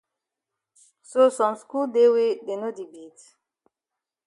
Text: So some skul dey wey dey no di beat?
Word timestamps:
So 1.09 1.21
some 1.37 1.55
skul 1.61 1.85
dey 1.95 2.07
wey 2.15 2.31
dey 2.45 2.55
no 2.61 2.67
di 2.77 2.85
beat? 2.93 3.19